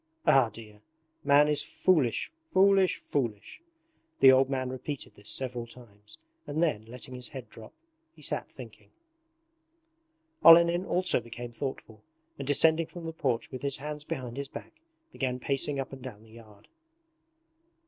[0.25, 0.81] Ah, dear!
[1.23, 3.61] Man is foolish, foolish, foolish!'
[4.19, 7.71] The old man repeated this several times and then, letting his head drop,
[8.15, 8.89] he sat thinking.
[10.43, 12.01] Olenin also became thoughtful,
[12.39, 14.73] and descending from the porch with his hands behind his back
[15.11, 16.67] began pacing up and down the yard.